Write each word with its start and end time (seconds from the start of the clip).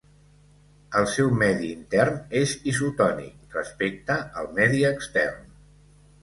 El 1.01 1.07
seu 1.15 1.27
medi 1.41 1.69
intern 1.73 2.17
és 2.39 2.53
isotònic 2.71 3.55
respecte 3.59 4.19
al 4.43 4.51
medi 4.61 4.83
extern. 4.91 5.47